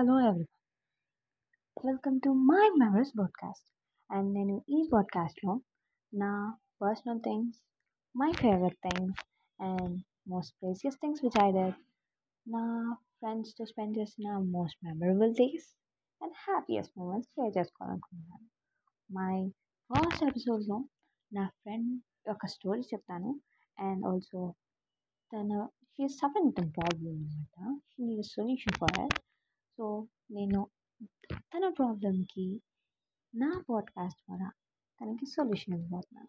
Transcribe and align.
hello 0.00 0.14
everyone 0.20 1.86
welcome 1.86 2.20
to 2.24 2.30
my 2.50 2.68
memories 2.78 3.10
podcast 3.18 3.66
and 4.10 4.28
నేను 4.34 4.54
ఈ 4.68 4.78
పాడ్కాస్ట్లో 4.92 5.52
నా 6.12 6.30
personal 6.82 7.20
things 7.20 7.58
my 8.14 8.28
favourite 8.32 8.78
things 8.86 9.20
and 9.60 9.96
most 10.28 10.54
precious 10.62 10.96
things 10.96 11.20
which 11.24 11.38
I 11.44 11.48
did 11.52 11.76
నా 12.46 12.62
ఫ్రెండ్స్తో 13.18 13.64
spend 13.64 13.98
చేసిన 13.98 14.38
most 14.38 14.78
memorable 14.84 15.34
days 15.34 15.68
and 16.20 16.34
happiest 16.36 16.94
moments 16.98 17.30
share 17.30 17.54
చేసుకోవాలనుకుంటున్నాను 17.58 18.48
my 19.10 19.36
first 19.90 20.24
ఎపిసోడ్లో 20.24 20.80
నా 21.32 21.46
ఫ్రెండ్ 21.62 21.92
ఒక 22.30 22.46
స్టోరీ 22.46 22.80
చెప్తాను 22.80 23.32
అండ్ 23.78 24.06
ఆల్సో 24.06 24.42
తన 25.32 25.68
షీ 25.84 26.08
సఫరింగ్ 26.08 26.52
విత్ 26.60 26.76
ప్రాబ్లమ్ 26.76 27.22
అనమాట 27.22 27.80
she 27.90 28.02
need 28.04 28.26
solution 28.26 28.78
for 28.78 28.98
it 29.04 29.20
so 29.81 30.07
నేను 30.31 30.67
తన 31.33 31.69
ప్రాబ్లమ్కి 31.69 32.61
నా 33.35 33.63
పాడ్కాస్ట్ 33.69 34.21
ద్వారా 34.21 34.51
తనకి 35.01 35.25
సొల్యూషన్ 35.25 35.73
ఇవ్వబోతున్నాను. 35.75 36.27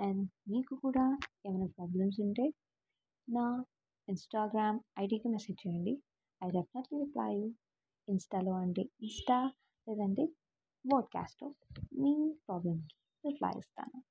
అండ్ 0.00 0.28
మీకు 0.50 0.76
కూడా 0.76 1.18
ఏమైనా 1.46 1.66
ప్రాబ్లమ్స్ 1.66 2.20
ఉంటే 2.20 2.42
నా 3.30 3.64
ఇన్స్టాగ్రామ్ 4.08 4.80
ఐడికి 5.00 5.28
మెసేజ్ 5.28 5.68
చేయండి. 5.68 6.02
ఐ 6.44 6.50
డెఫినెట్లీ 6.50 7.04
రిప్లై 7.04 7.54
ఇన్స్టాలో 8.08 8.52
అంటే 8.52 8.82
ఇన్స్టా 8.82 9.52
లేదంటే 9.88 10.26
పాడ్కాస్ట్లో 10.92 11.54
మీ 11.82 12.34
ప్రాబ్లమ్కి 12.48 12.94
రిప్లై 13.28 13.58
ఇస్తాను. 13.58 14.02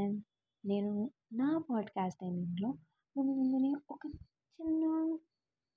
అండ్ 0.00 0.24
నేను 0.66 1.10
నా 1.32 1.62
పాడ్కాస్ట్ 1.70 2.20
టైమింగ్లో 2.20 2.68
మిమ్మల్ని 3.16 3.74
ఒక 3.90 4.06
చిన్న 4.06 5.16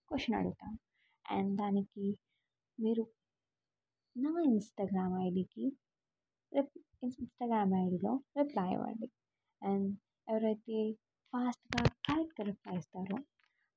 క్వశ్చన్ 0.09 0.35
అడుగుతాను. 0.35 0.77
అండ్ 1.31 1.57
దానికి 1.59 2.17
మీరు 2.79 3.07
నా 4.17 4.41
ఇన్స్టాగ్రామ్ 4.41 5.21
ఐడికి 5.21 5.77
రిప్ 6.55 6.77
ఇన్స్టాగ్రామ్ 7.03 7.73
ఐడిలో 7.73 8.23
రిప్లై 8.37 8.73
ఇవ్వండి. 8.73 9.11
అండ్ 9.63 9.97
ఎవరైతే 10.29 10.93
ఫాస్ట్గా 11.33 11.89
కరెక్ట్గా 11.89 12.45
రిప్లై 12.45 12.77
ఇస్తారో 12.77 13.23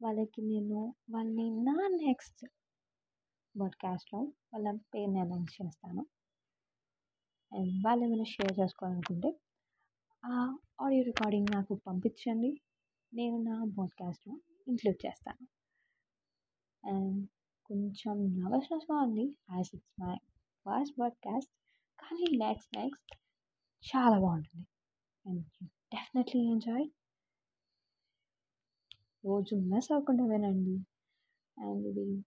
వాళ్ళకి 0.03 0.43
నేను 0.43 0.95
వాళ్ళని 1.11 1.51
నా 1.51 1.89
నెక్స్ట్ 2.07 2.47
పాడ్కాస్ట్లో 3.61 4.21
వాళ్ళ 4.55 4.79
పేరుని 4.95 5.21
అనౌన్స్ 5.21 5.55
చేస్తాను. 5.63 6.07
అండ్ 7.53 7.87
వాళ్ళు 7.87 8.05
ఏమైనా 8.05 8.25
షేర్ 8.25 8.61
చేసుకోవాలనుకుంటే 8.61 9.41
ఆ 10.25 10.59
ఆడియో 10.81 11.03
రికార్డింగ్ 11.03 11.47
నాకు 11.53 11.75
పంపించండి. 11.87 12.61
నేను 13.15 13.43
నా 13.43 13.65
పాడ్కాస్ట్లో 13.79 14.41
ఇంక్లూడ్ 14.69 15.07
చేస్తాను. 15.07 15.47
అండ్ 16.87 17.29
కొంచెం 17.71 18.15
నర్వస్నెస్గా 18.39 18.99
ఉంది. 19.01 19.37
As 19.51 19.71
it's 19.75 20.01
my 20.01 20.17
first 20.61 21.01
podcast. 21.01 21.53
కానీ 22.01 22.39
నెక్స్ట్ 22.39 22.79
నెక్స్ట్ 22.79 23.17
చాలా 23.91 24.19
బాగుంటుంది. 24.19 24.67
And 25.27 25.45
you 25.63 25.69
definitely 25.95 26.43
enjoy. 26.43 26.91
రోజు 29.25 29.55
మిస్ 29.55 29.93
అవ్వకుండా 29.93 30.25
వినండి. 30.25 30.77
అండ్ 31.61 31.87
ఇది 31.87 32.25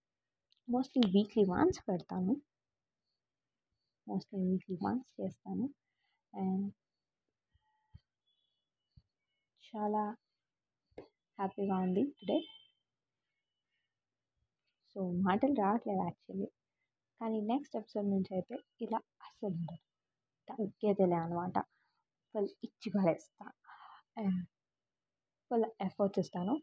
మోస్ట్లీ 0.70 1.04
వీక్లీ 1.12 1.44
వన్స్ 1.44 1.80
పెడతాను. 1.90 2.42
మోస్ట్లీ 4.08 4.40
వీక్లీ 4.42 4.78
వన్స్ 4.86 5.22
చేస్తాను. 5.22 5.70
అండ్ 6.36 6.74
చాలా 9.72 10.16
హ్యాపీగా 11.40 11.76
ఉంది 11.78 12.04
టుడే. 12.04 12.48
సో 14.96 15.12
మాటలు 15.12 15.54
రావట్లేదు 15.54 16.02
యాక్చువల్లీ. 16.04 16.48
కానీ 17.22 17.42
నెక్స్ట్ 17.42 17.76
ఎపిసోడ్ 17.78 18.08
నుంచి 18.10 18.32
అయితే 18.34 18.56
ఇలా 18.82 18.98
అస్సలు 18.98 19.56
ఉండదు. 19.56 19.82
తగ్గేదేలే 20.48 21.16
అనమాట 21.16 21.58
ఫుల్ 22.34 22.50
ఇచ్చి 22.64 22.90
పడేస్తా. 22.96 23.46
అండ్ 24.18 24.46
ఫుల్ 25.52 25.66
ఎఫర్ట్స్ 25.82 26.20
ఇస్తాను. 26.20 26.56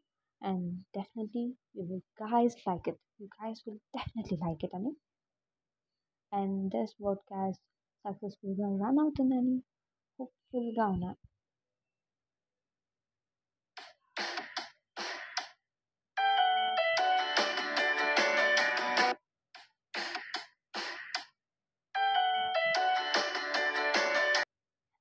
And 0.42 0.80
definitely 0.96 1.44
you 1.76 1.82
will 1.82 2.06
guys 2.22 2.56
like 2.68 2.88
it. 2.88 3.00
You 3.20 3.26
guys 3.26 3.60
will 3.66 3.78
definitely 3.96 4.38
like 4.47 4.64
it 4.64 4.74
అని. 4.74 4.92
అండ్ 6.32 6.74
దిస్ 6.74 6.94
పాడ్కాస్ట్ 7.04 7.64
సక్సెస్ఫుల్గా 8.04 8.68
రన్ 8.84 8.98
అవుతుందని 8.98 9.56
హోప్ఫుల్గా 10.20 10.86
ఉన్నాను 10.86 11.18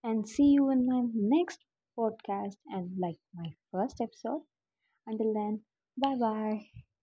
and 0.09 0.27
see 0.27 0.49
you 0.57 0.69
in 0.71 0.85
my 0.87 1.03
next 1.13 1.65
podcast 1.97 2.57
and 2.67 2.97
like 2.99 3.19
my 3.33 3.53
first 3.71 4.01
episode. 4.01 4.43
Until 5.07 5.33
then, 5.33 5.61
bye 5.97 6.15
bye. 6.15 6.88